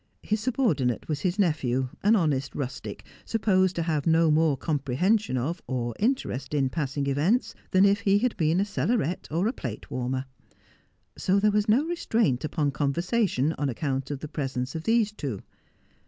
[0.23, 5.37] His subordinate was his nephew, an honest rustic, sup posed to have no more comprehension
[5.37, 9.53] of, or interest in, passing events than if he had been a cellaret or a
[9.53, 10.25] plate warmer.
[11.19, 15.11] So there was no restraint upon conversation on account of the pre sence of these
[15.11, 15.43] two.